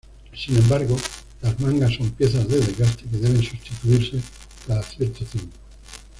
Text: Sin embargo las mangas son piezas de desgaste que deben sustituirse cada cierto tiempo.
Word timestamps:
Sin 0.33 0.57
embargo 0.57 0.97
las 1.43 1.59
mangas 1.59 1.93
son 1.93 2.09
piezas 2.09 2.47
de 2.47 2.57
desgaste 2.59 3.03
que 3.03 3.17
deben 3.19 3.43
sustituirse 3.43 4.19
cada 4.65 4.81
cierto 4.81 5.23
tiempo. 5.25 5.55